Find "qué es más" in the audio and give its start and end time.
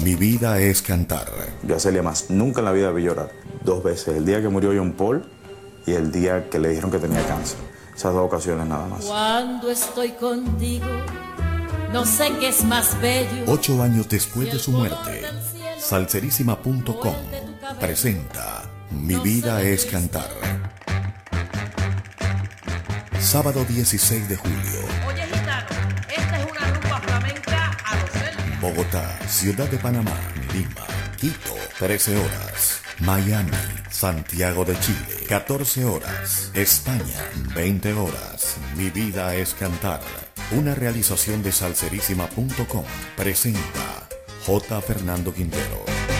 12.40-13.00